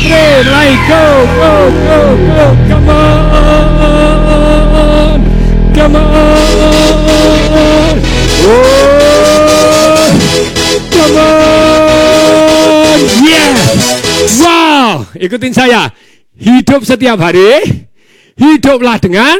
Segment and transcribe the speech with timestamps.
[0.00, 1.04] three, mulai go,
[1.36, 3.18] go, go, go, come on,
[5.76, 6.06] come on,
[8.46, 10.08] oh,
[10.88, 13.52] come on, yeah,
[14.40, 15.92] wow, ikutin saya,
[16.40, 17.84] hidup setiap hari,
[18.40, 19.36] hiduplah dengan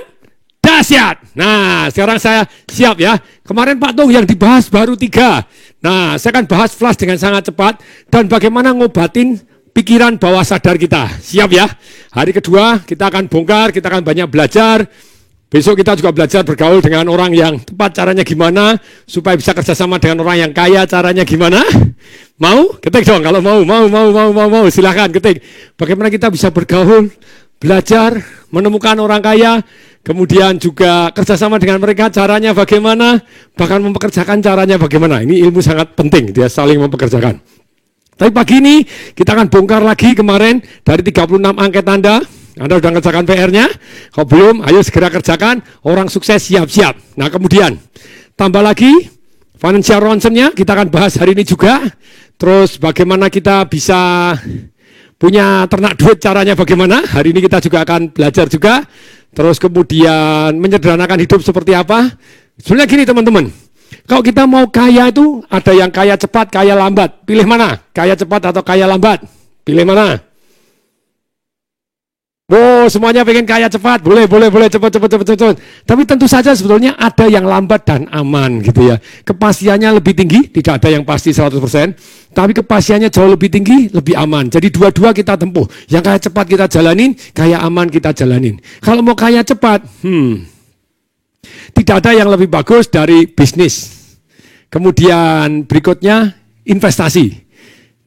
[0.62, 1.18] dahsyat.
[1.32, 3.16] Nah, sekarang saya siap ya.
[3.42, 5.42] Kemarin Pak Tung yang dibahas baru tiga.
[5.82, 9.40] Nah, saya akan bahas flash dengan sangat cepat dan bagaimana ngobatin
[9.72, 11.08] pikiran bawah sadar kita.
[11.18, 11.66] Siap ya?
[12.12, 14.84] Hari kedua kita akan bongkar, kita akan banyak belajar.
[15.52, 20.24] Besok kita juga belajar bergaul dengan orang yang tepat caranya gimana supaya bisa kerjasama dengan
[20.24, 21.60] orang yang kaya caranya gimana.
[22.40, 22.72] Mau?
[22.80, 24.64] Ketik dong kalau mau, mau, mau, mau, mau, mau.
[24.72, 25.44] Silahkan ketik.
[25.76, 27.12] Bagaimana kita bisa bergaul,
[27.60, 28.16] belajar,
[28.48, 29.60] menemukan orang kaya,
[30.00, 33.20] kemudian juga kerjasama dengan mereka caranya bagaimana,
[33.52, 35.20] bahkan mempekerjakan caranya bagaimana.
[35.20, 37.61] Ini ilmu sangat penting, dia saling mempekerjakan.
[38.12, 38.84] Tapi pagi ini
[39.16, 42.16] kita akan bongkar lagi kemarin dari 36 angket Anda.
[42.60, 43.66] Anda sudah kerjakan PR-nya?
[44.12, 45.64] Kalau belum, ayo segera kerjakan.
[45.88, 47.16] Orang sukses siap-siap.
[47.16, 47.80] Nah kemudian,
[48.36, 49.08] tambah lagi
[49.56, 51.80] financial ronsennya kita akan bahas hari ini juga.
[52.36, 54.34] Terus bagaimana kita bisa
[55.16, 57.06] punya ternak duit caranya bagaimana.
[57.08, 58.84] Hari ini kita juga akan belajar juga.
[59.32, 62.12] Terus kemudian menyederhanakan hidup seperti apa.
[62.60, 63.48] Sebenarnya gini teman-teman,
[64.08, 67.24] kalau kita mau kaya itu ada yang kaya cepat, kaya lambat.
[67.24, 67.80] Pilih mana?
[67.90, 69.24] Kaya cepat atau kaya lambat?
[69.62, 70.32] Pilih mana?
[72.52, 75.56] Oh, semuanya pengen kaya cepat, boleh, boleh, boleh, cepat, cepat, cepat, cepat.
[75.88, 79.00] Tapi tentu saja sebetulnya ada yang lambat dan aman gitu ya.
[79.24, 81.56] Kepastiannya lebih tinggi, tidak ada yang pasti 100%,
[82.36, 84.52] tapi kepastiannya jauh lebih tinggi, lebih aman.
[84.52, 85.64] Jadi dua-dua kita tempuh.
[85.88, 88.60] Yang kaya cepat kita jalanin, kaya aman kita jalanin.
[88.84, 90.51] Kalau mau kaya cepat, hmm,
[91.72, 93.90] tidak ada yang lebih bagus dari bisnis.
[94.72, 96.32] Kemudian berikutnya
[96.64, 97.44] investasi.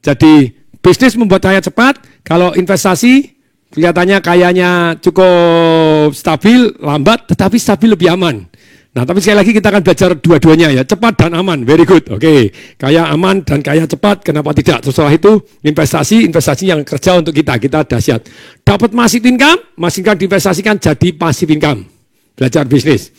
[0.02, 0.50] Jadi
[0.82, 3.36] bisnis membuat kaya cepat, kalau investasi
[3.70, 4.70] kelihatannya kayaknya
[5.02, 8.46] cukup stabil, lambat, tetapi stabil lebih aman.
[8.96, 12.00] Nah, tapi sekali lagi kita akan belajar dua-duanya ya, cepat dan aman, very good.
[12.08, 12.40] Oke, okay.
[12.80, 14.88] kaya aman dan kaya cepat, kenapa tidak?
[14.88, 18.24] Setelah itu investasi, investasi yang kerja untuk kita, kita dahsyat.
[18.64, 21.84] Dapat masih income, masih income diinvestasikan jadi pasif income.
[22.40, 23.12] Belajar bisnis.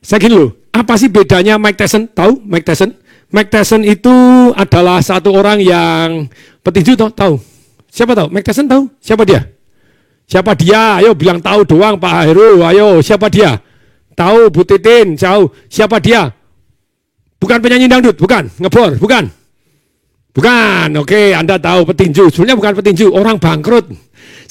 [0.00, 2.08] Saya gini loh, apa sih bedanya Mike Tyson?
[2.08, 2.96] Tahu Mike Tyson?
[3.30, 4.14] Mike Tyson itu
[4.56, 6.26] adalah satu orang yang
[6.64, 7.10] petinju tahu?
[7.12, 7.34] tahu.
[7.92, 8.32] Siapa tahu?
[8.32, 8.88] Mike Tyson tahu?
[8.98, 9.44] Siapa dia?
[10.24, 11.02] Siapa dia?
[11.02, 12.64] Ayo bilang tahu doang Pak Heru.
[12.64, 13.60] Ayo siapa dia?
[14.16, 15.52] Tahu Bu Titin, tahu.
[15.68, 16.30] Siapa dia?
[17.40, 18.48] Bukan penyanyi dangdut, bukan.
[18.56, 19.28] Ngebor, bukan.
[20.30, 22.30] Bukan, oke Anda tahu petinju.
[22.30, 23.90] Sebenarnya bukan petinju, orang bangkrut.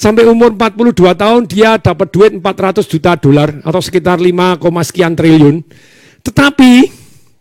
[0.00, 5.60] Sampai umur 42 tahun dia dapat duit 400 juta dolar atau sekitar 5, sekian triliun.
[6.24, 6.88] Tetapi,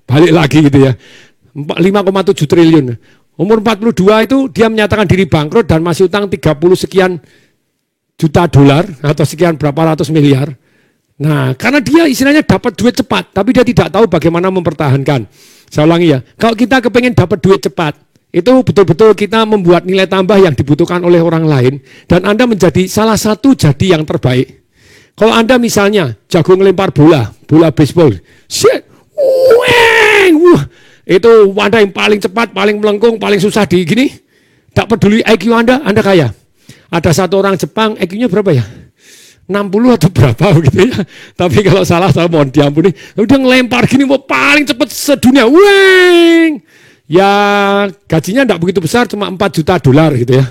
[0.03, 0.92] balik lagi gitu ya,
[1.56, 3.00] 5,7 triliun.
[3.40, 7.16] Umur 42 itu dia menyatakan diri bangkrut dan masih utang 30 sekian
[8.19, 10.52] juta dolar atau sekian berapa ratus miliar.
[11.24, 15.31] Nah, karena dia istilahnya dapat duit cepat, tapi dia tidak tahu bagaimana mempertahankan.
[15.72, 17.96] Saya ulangi ya, kalau kita kepengen dapat duit cepat,
[18.29, 21.73] itu betul-betul kita membuat nilai tambah yang dibutuhkan oleh orang lain,
[22.06, 24.62] dan Anda menjadi salah satu jadi yang terbaik.
[25.17, 28.13] Kalau Anda misalnya jago ngelempar bola, bola baseball,
[28.45, 28.85] shit,
[29.18, 30.63] weng, wah,
[31.09, 34.13] itu Anda yang paling cepat, paling melengkung, paling susah di gini,
[34.78, 36.29] tak peduli IQ Anda, Anda kaya.
[36.89, 38.66] Ada satu orang Jepang, EQ-nya berapa ya?
[39.50, 40.97] 60 atau berapa gitu ya.
[41.34, 42.94] Tapi kalau salah saya mohon diampuni.
[43.18, 45.50] Udah ngelempar gini mau paling cepat sedunia.
[45.50, 46.62] Weng.
[47.09, 47.30] Ya
[48.06, 50.46] gajinya enggak begitu besar cuma 4 juta dolar gitu ya.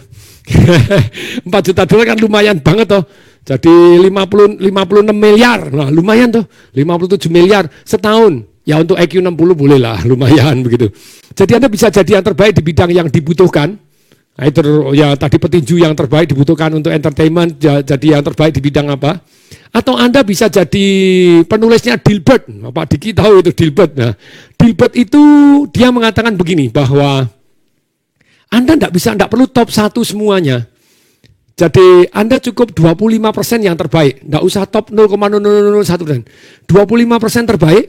[1.47, 3.07] 4 juta dolar kan lumayan banget toh.
[3.47, 3.71] Jadi
[4.11, 5.71] 50 56 miliar.
[5.71, 6.45] Nah, lumayan tuh.
[6.75, 8.45] 57 miliar setahun.
[8.67, 10.93] Ya untuk EQ 60 boleh lah, lumayan begitu.
[11.33, 13.88] Jadi Anda bisa jadi yang terbaik di bidang yang dibutuhkan
[14.39, 14.63] Nah, itu
[14.95, 19.19] ya tadi petinju yang terbaik dibutuhkan untuk entertainment jadi yang terbaik di bidang apa?
[19.75, 20.87] Atau Anda bisa jadi
[21.43, 22.47] penulisnya Dilbert.
[22.47, 23.99] Pak Diki tahu itu Dilbert.
[23.99, 24.15] Nah,
[24.55, 25.23] Dilbert itu
[25.75, 27.27] dia mengatakan begini bahwa
[28.47, 30.71] Anda tidak bisa, tidak perlu top satu semuanya.
[31.59, 34.23] Jadi Anda cukup 25% yang terbaik.
[34.23, 36.63] Tidak usah top 0,0001%.
[36.71, 37.85] 25% terbaik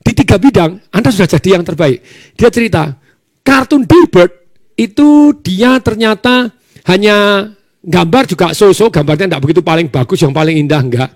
[0.00, 2.00] di tiga bidang, Anda sudah jadi yang terbaik.
[2.40, 2.96] Dia cerita,
[3.44, 4.39] kartun Dilbert
[4.76, 6.50] itu dia ternyata
[6.86, 7.48] hanya
[7.80, 11.10] gambar juga so-so, gambarnya tidak begitu paling bagus, yang paling indah enggak.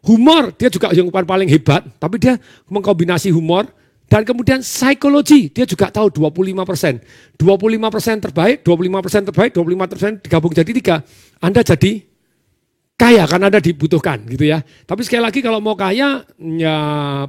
[0.00, 2.40] Humor, dia juga yang paling hebat, tapi dia
[2.72, 3.68] mengkombinasi humor,
[4.10, 6.98] dan kemudian psikologi, dia juga tahu 25 persen.
[7.38, 10.96] 25 persen terbaik, 25 persen terbaik, 25 persen digabung jadi tiga.
[11.38, 12.09] Anda jadi
[13.00, 14.60] kaya karena ada dibutuhkan gitu ya.
[14.60, 16.76] Tapi sekali lagi kalau mau kaya ya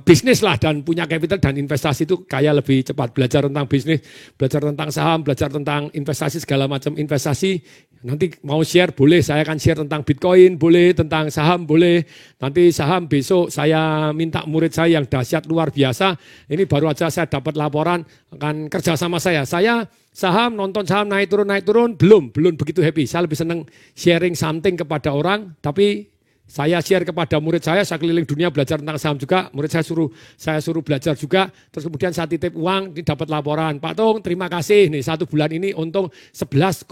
[0.03, 3.15] bisnis lah dan punya capital dan investasi itu kaya lebih cepat.
[3.15, 4.03] Belajar tentang bisnis,
[4.35, 7.63] belajar tentang saham, belajar tentang investasi segala macam investasi
[8.01, 12.01] Nanti mau share boleh, saya akan share tentang Bitcoin, boleh tentang saham, boleh.
[12.41, 16.17] Nanti saham besok saya minta murid saya yang dahsyat luar biasa.
[16.49, 18.01] Ini baru aja saya dapat laporan
[18.33, 19.45] akan kerja sama saya.
[19.45, 23.07] Saya saham, nonton saham naik turun, naik turun, belum, belum begitu happy.
[23.07, 23.63] Saya lebih senang
[23.95, 26.10] sharing something kepada orang, tapi
[26.51, 29.47] saya share kepada murid saya, saya keliling dunia belajar tentang saham juga.
[29.55, 31.47] Murid saya suruh saya suruh belajar juga.
[31.47, 33.79] Terus kemudian saya titip uang, dapat laporan.
[33.79, 34.91] Pak Tung, terima kasih.
[34.91, 36.91] Nih satu bulan ini untung 11,8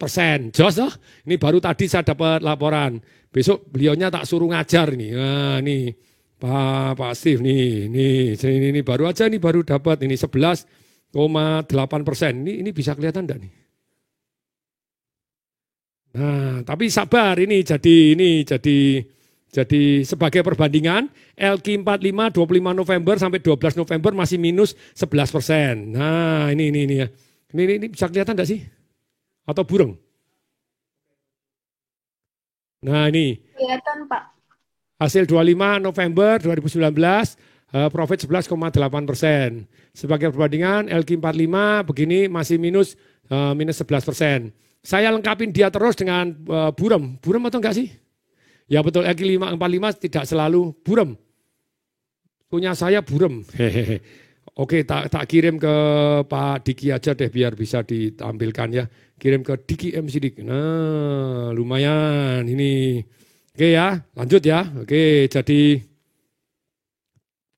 [0.00, 0.48] persen.
[0.56, 0.88] Jos oh?
[1.28, 2.96] Ini baru tadi saya dapat laporan.
[3.28, 5.10] Besok beliaunya tak suruh ngajar nih.
[5.20, 5.92] Nah, nih
[6.40, 11.12] Pak Pak Steve nih, nih ini, ini baru aja nih baru dapat ini 11,8
[12.08, 12.40] persen.
[12.40, 13.61] Ini ini bisa kelihatan enggak nih?
[16.12, 19.00] Nah, tapi sabar ini jadi ini jadi
[19.52, 25.74] jadi sebagai perbandingan LQ45 25 November sampai 12 November masih minus 11 persen.
[25.92, 27.08] Nah ini ini ini ya.
[27.52, 28.60] Ini, ini, ini bisa kelihatan enggak sih?
[29.44, 30.00] Atau burung?
[32.80, 33.36] Nah ini.
[33.56, 34.22] Kelihatan Pak.
[35.04, 36.88] Hasil 25 November 2019
[37.76, 39.68] uh, profit 11,8 persen.
[39.92, 41.56] Sebagai perbandingan LQ45
[41.88, 42.96] begini masih minus
[43.28, 44.38] uh, minus 11 persen.
[44.82, 47.14] Saya lengkapin dia terus dengan uh, buram.
[47.22, 47.88] Buram atau enggak sih?
[48.66, 51.14] Ya betul, Eki 545 tidak selalu buram.
[52.50, 53.46] Punya saya buram.
[53.54, 54.02] Hehehe.
[54.58, 55.74] Oke, tak, tak kirim ke
[56.28, 58.84] Pak Diki aja deh biar bisa ditampilkan ya.
[59.16, 60.44] Kirim ke Diki MC Dik.
[60.44, 63.00] Nah, lumayan ini.
[63.54, 64.66] Oke ya, lanjut ya.
[64.82, 65.91] Oke, jadi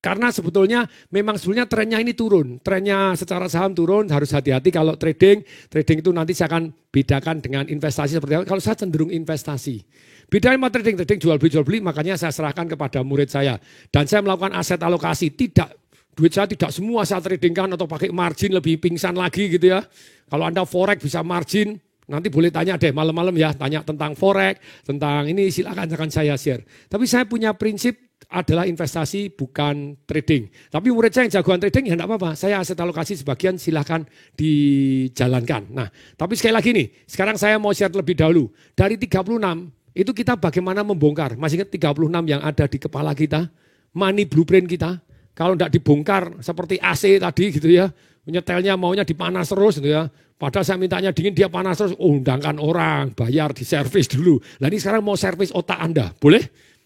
[0.04, 2.60] karena sebetulnya memang sebetulnya trennya ini turun.
[2.60, 5.40] Trennya secara saham turun harus hati-hati kalau trading.
[5.72, 8.44] Trading itu nanti saya akan bedakan dengan investasi seperti apa.
[8.44, 9.80] Kalau saya cenderung investasi.
[10.28, 13.56] Beda sama trading, trading jual beli jual beli makanya saya serahkan kepada murid saya.
[13.88, 15.32] Dan saya melakukan aset alokasi.
[15.32, 15.72] Tidak
[16.12, 19.80] duit saya tidak semua saya tradingkan atau pakai margin lebih pingsan lagi gitu ya.
[20.28, 25.24] Kalau Anda forex bisa margin, Nanti boleh tanya deh malam-malam ya, tanya tentang forex, tentang
[25.24, 26.60] ini silakan akan saya share.
[26.84, 30.48] Tapi saya punya prinsip adalah investasi bukan trading.
[30.70, 32.30] Tapi murid saya yang jagoan trading ya enggak apa-apa.
[32.38, 34.04] Saya aset alokasi sebagian silahkan
[34.36, 35.70] dijalankan.
[35.72, 38.48] Nah, tapi sekali lagi nih, sekarang saya mau share lebih dahulu.
[38.72, 41.38] Dari 36, itu kita bagaimana membongkar.
[41.38, 43.46] Masih ingat 36 yang ada di kepala kita?
[43.94, 44.98] Money blueprint kita.
[45.34, 47.90] Kalau enggak dibongkar seperti AC tadi gitu ya.
[48.24, 50.08] Nyetelnya maunya dipanas terus gitu ya.
[50.34, 51.94] Padahal saya mintanya dingin, dia panas terus.
[51.94, 54.42] Oh, undangkan orang, bayar di servis dulu.
[54.58, 56.10] Nah ini sekarang mau servis otak Anda.
[56.10, 56.42] Boleh?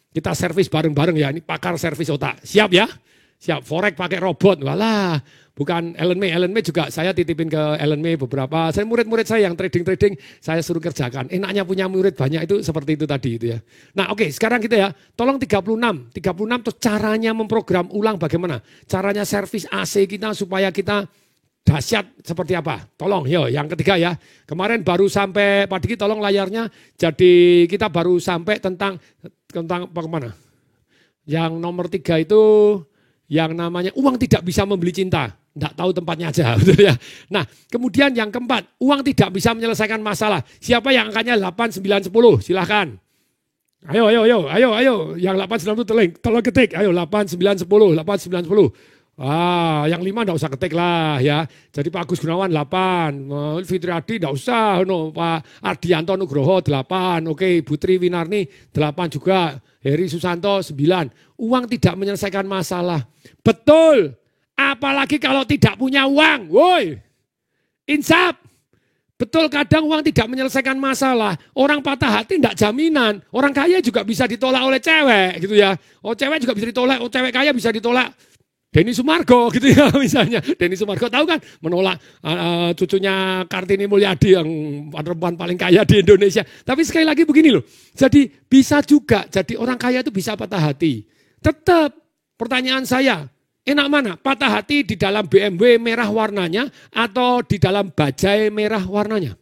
[0.08, 2.40] Kita servis bareng-bareng ya, ini pakar servis otak.
[2.40, 2.88] Siap ya?
[3.38, 4.66] Siap, Forex pakai robot.
[4.66, 5.20] Walah,
[5.54, 6.34] bukan Ellen May.
[6.34, 8.74] Ellen May juga saya titipin ke Ellen May beberapa.
[8.74, 11.30] Saya murid-murid saya yang trading-trading, saya suruh kerjakan.
[11.30, 13.58] Enaknya punya murid banyak itu seperti itu tadi itu ya.
[13.94, 16.18] Nah oke, okay, sekarang kita ya, tolong 36.
[16.18, 18.58] 36 tuh caranya memprogram ulang bagaimana?
[18.90, 21.06] Caranya servis AC kita supaya kita
[21.64, 22.84] dahsyat seperti apa?
[22.96, 24.16] Tolong, yo, yang ketiga ya.
[24.48, 26.66] Kemarin baru sampai Pak Diki tolong layarnya.
[26.96, 28.96] Jadi kita baru sampai tentang
[29.48, 30.30] tentang apa ke mana?
[31.28, 32.40] Yang nomor tiga itu
[33.28, 35.28] yang namanya uang tidak bisa membeli cinta.
[35.52, 36.54] Tidak tahu tempatnya aja.
[36.58, 36.94] Betul ya.
[37.28, 40.40] Nah kemudian yang keempat, uang tidak bisa menyelesaikan masalah.
[40.62, 42.46] Siapa yang angkanya 8, 9, 10?
[42.46, 42.96] Silahkan.
[43.86, 44.94] Ayo, ayo, ayo, ayo, ayo.
[45.14, 46.74] Yang 8, 9, 10 tolong, ketik.
[46.74, 48.97] Ayo 8, 9, 10, 8, 9, 10.
[49.18, 51.42] Ah, yang lima enggak usah ketik lah ya.
[51.74, 55.10] Jadi Pak Agus Gunawan 8, Fitri Adi enggak usah, no.
[55.10, 61.34] Pak Ardianto Nugroho 8, oke, Putri Winarni 8 juga, Heri Susanto 9.
[61.34, 63.10] Uang tidak menyelesaikan masalah.
[63.42, 64.14] Betul.
[64.54, 66.54] Apalagi kalau tidak punya uang.
[66.54, 66.94] Woi.
[67.90, 68.38] Insap.
[69.18, 71.34] Betul kadang uang tidak menyelesaikan masalah.
[71.58, 73.18] Orang patah hati tidak jaminan.
[73.34, 75.74] Orang kaya juga bisa ditolak oleh cewek gitu ya.
[76.06, 78.14] Oh cewek juga bisa ditolak, oh cewek kaya bisa ditolak
[78.68, 80.44] Denny Sumargo gitu ya misalnya.
[80.44, 84.48] Denny Sumargo tahu kan menolak uh, cucunya Kartini Mulyadi yang
[84.92, 86.44] perempuan paling kaya di Indonesia.
[86.44, 87.64] Tapi sekali lagi begini loh.
[87.96, 91.08] Jadi bisa juga jadi orang kaya itu bisa patah hati.
[91.40, 91.96] Tetap
[92.36, 93.24] pertanyaan saya,
[93.64, 94.12] enak mana?
[94.20, 99.32] Patah hati di dalam BMW merah warnanya atau di dalam bajai merah warnanya?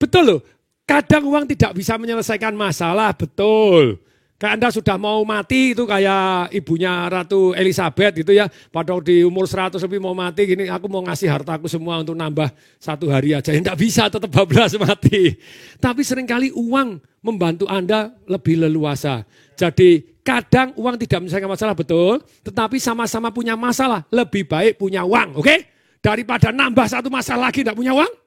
[0.00, 0.40] Betul loh.
[0.88, 4.02] Kadang uang tidak bisa menyelesaikan masalah, betul.
[4.40, 8.48] Kayak Anda sudah mau mati itu kayak ibunya Ratu Elizabeth gitu ya.
[8.48, 12.48] Pada di umur 100 lebih mau mati gini, aku mau ngasih hartaku semua untuk nambah
[12.80, 13.52] satu hari aja.
[13.52, 15.36] Ya bisa tetap bablas mati.
[15.76, 19.28] Tapi sering kali uang membantu Anda lebih leluasa.
[19.60, 24.08] Jadi kadang uang tidak menyelesaikan masalah betul, tetapi sama-sama punya masalah.
[24.08, 25.44] Lebih baik punya uang, oke?
[25.44, 25.68] Okay?
[26.00, 28.19] Daripada nambah satu masalah lagi tidak punya uang,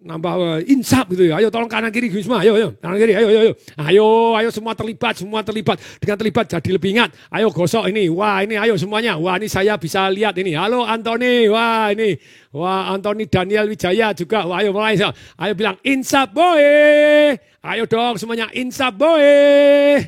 [0.00, 1.36] nambah uh, insap gitu ya.
[1.36, 2.40] Ayo tolong kanan kiri semua.
[2.40, 2.68] Ayo, ayo.
[2.80, 3.12] Kanan kiri.
[3.12, 3.52] Ayo, ayo, ayo.
[3.76, 4.06] Ayo,
[4.40, 5.76] ayo semua terlibat, semua terlibat.
[6.00, 7.12] Dengan terlibat jadi lebih ingat.
[7.28, 8.08] Ayo gosok ini.
[8.08, 9.20] Wah, ini ayo semuanya.
[9.20, 10.56] Wah, ini saya bisa lihat ini.
[10.56, 11.52] Halo Antoni.
[11.52, 12.16] Wah, ini.
[12.56, 14.48] Wah, Antoni Daniel Wijaya juga.
[14.48, 14.96] Wah, ayo mulai.
[15.36, 17.36] Ayo bilang insap boy.
[17.60, 20.00] Ayo dong semuanya insap boy.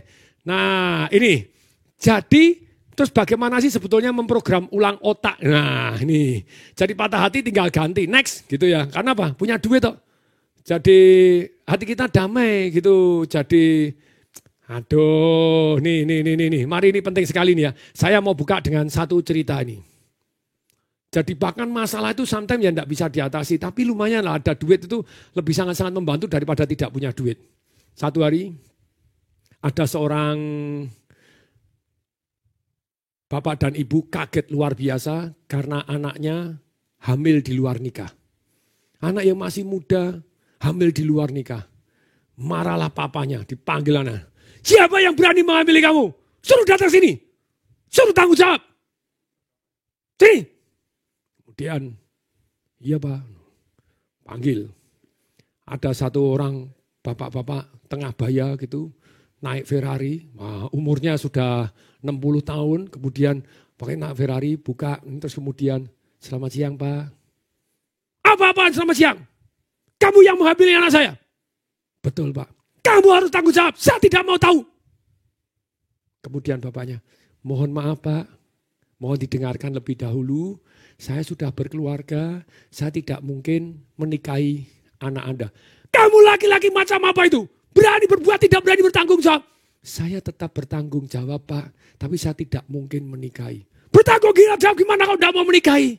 [0.48, 1.44] Nah, ini.
[2.00, 5.40] Jadi Terus bagaimana sih sebetulnya memprogram ulang otak?
[5.40, 6.44] Nah ini,
[6.76, 8.84] jadi patah hati tinggal ganti, next gitu ya.
[8.84, 9.32] Karena apa?
[9.32, 9.96] Punya duit toh.
[10.62, 11.00] Jadi
[11.64, 13.24] hati kita damai gitu.
[13.24, 13.88] Jadi
[14.68, 16.62] aduh, nih, nih, nih, nih, nih.
[16.68, 17.72] Mari ini penting sekali nih ya.
[17.96, 19.80] Saya mau buka dengan satu cerita ini.
[21.12, 23.60] Jadi bahkan masalah itu sometimes ya tidak bisa diatasi.
[23.60, 25.04] Tapi lumayan lah ada duit itu
[25.36, 27.36] lebih sangat-sangat membantu daripada tidak punya duit.
[27.92, 28.52] Satu hari
[29.60, 30.36] ada seorang
[33.32, 36.60] Bapak dan ibu kaget luar biasa karena anaknya
[37.00, 38.12] hamil di luar nikah.
[39.00, 40.20] Anak yang masih muda
[40.60, 41.64] hamil di luar nikah.
[42.36, 44.28] Marahlah papanya, dipanggil anak.
[44.60, 46.04] Siapa yang berani mengambil kamu?
[46.44, 47.16] Suruh datang sini.
[47.88, 48.60] Suruh tanggung jawab.
[50.20, 50.44] Sini.
[51.40, 51.96] Kemudian,
[52.84, 53.24] iya pak,
[54.28, 54.68] panggil.
[55.64, 56.68] Ada satu orang
[57.00, 58.92] bapak-bapak tengah baya gitu,
[59.42, 60.22] naik Ferrari,
[60.70, 61.66] umurnya sudah
[61.98, 63.42] 60 tahun, kemudian
[63.74, 65.90] pakai naik Ferrari, buka, terus kemudian,
[66.22, 67.10] selamat siang Pak.
[68.22, 69.18] Apa-apaan selamat siang?
[69.98, 71.12] Kamu yang menghamili anak saya?
[71.98, 72.48] Betul Pak.
[72.82, 74.62] Kamu harus tanggung jawab, saya tidak mau tahu.
[76.22, 77.02] Kemudian bapaknya,
[77.42, 78.30] mohon maaf Pak,
[79.02, 80.58] mohon didengarkan lebih dahulu,
[80.98, 84.66] saya sudah berkeluarga, saya tidak mungkin menikahi
[85.02, 85.48] anak Anda.
[85.90, 87.42] Kamu laki-laki macam apa itu?
[87.72, 89.42] Berani berbuat, tidak berani bertanggung jawab.
[89.82, 93.66] Saya tetap bertanggung jawab Pak, tapi saya tidak mungkin menikahi.
[93.90, 95.98] Bertanggung jawab gimana kalau tidak mau menikahi?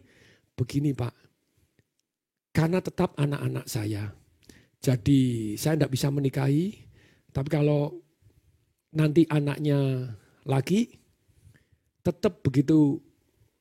[0.56, 1.14] Begini Pak,
[2.56, 4.14] karena tetap anak-anak saya.
[4.80, 6.80] Jadi saya tidak bisa menikahi,
[7.34, 7.92] tapi kalau
[8.94, 10.12] nanti anaknya
[10.46, 11.02] lagi,
[12.06, 13.02] tetap begitu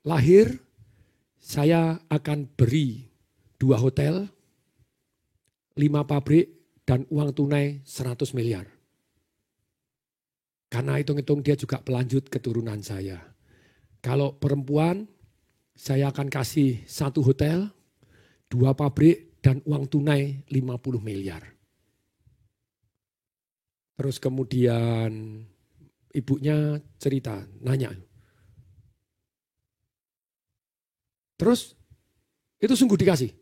[0.07, 0.61] lahir,
[1.43, 3.11] saya akan beri
[3.59, 4.31] dua hotel,
[5.75, 8.67] lima pabrik, dan uang tunai 100 miliar.
[10.73, 13.21] Karena hitung-hitung dia juga pelanjut keturunan saya.
[14.01, 15.05] Kalau perempuan,
[15.77, 17.69] saya akan kasih satu hotel,
[18.49, 21.45] dua pabrik, dan uang tunai 50 miliar.
[24.01, 25.45] Terus kemudian
[26.17, 27.93] ibunya cerita, nanya.
[31.37, 31.77] Terus
[32.63, 33.35] itu sungguh dikasih.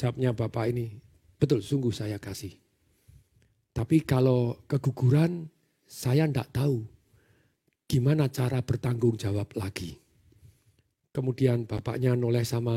[0.00, 1.03] Jawabnya bapak ini,
[1.44, 2.56] Betul, sungguh saya kasih.
[3.76, 5.44] Tapi kalau keguguran,
[5.84, 6.88] saya tidak tahu
[7.84, 10.00] gimana cara bertanggung jawab lagi.
[11.12, 12.72] Kemudian bapaknya noleh sama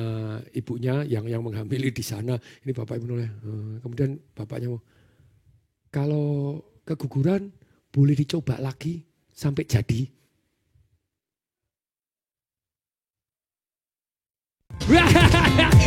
[0.51, 2.35] ibunya yang yang menghamili di sana.
[2.67, 3.31] Ini bapak ibu noleh.
[3.31, 4.83] Eh, kemudian bapaknya mau,
[5.87, 7.47] kalau keguguran
[7.87, 8.99] boleh dicoba lagi
[9.31, 10.11] sampai jadi.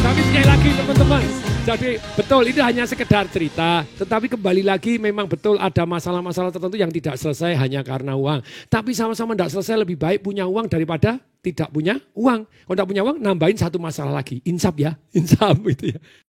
[0.00, 1.22] Tapi sekali lagi teman-teman,
[1.68, 6.88] jadi betul ini hanya sekedar cerita, tetapi kembali lagi memang betul ada masalah-masalah tertentu yang
[6.88, 8.40] tidak selesai hanya karena uang.
[8.72, 12.48] Tapi sama-sama tidak selesai lebih baik punya uang daripada tidak punya uang.
[12.48, 16.00] Kalau tidak punya uang nambahin satu masalah lagi, insaf ya, insaf itu ya.